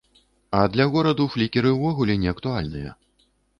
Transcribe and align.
А 0.59 0.61
для 0.75 0.87
гораду 0.95 1.27
флікеры 1.35 1.75
ўвогуле 1.77 2.17
не 2.25 2.35
актуальныя. 2.35 2.99